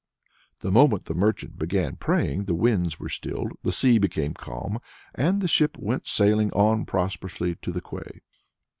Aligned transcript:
The 0.61 0.71
moment 0.71 1.05
the 1.05 1.13
merchant 1.13 1.59
began 1.59 1.95
praying 1.95 2.45
the 2.45 2.55
winds 2.55 2.99
were 2.99 3.07
stilled, 3.07 3.51
the 3.61 3.71
sea 3.71 3.99
became 3.99 4.33
calm, 4.33 4.79
and 5.13 5.41
the 5.41 5.47
ship 5.47 5.77
went 5.77 6.07
sailing 6.07 6.51
on 6.53 6.85
prosperously 6.87 7.53
to 7.61 7.71
the 7.71 7.81
quay. 7.81 8.21